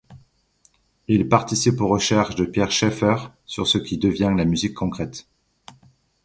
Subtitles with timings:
[1.07, 5.27] Il participe aux recherches de Pierre Schaeffer sur ce qui devient la musique concrète.